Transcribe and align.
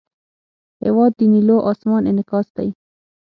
هېواد 0.85 1.11
د 1.17 1.21
نیلو 1.33 1.57
آسمان 1.71 2.03
انعکاس 2.11 2.47
دی. 2.57 2.69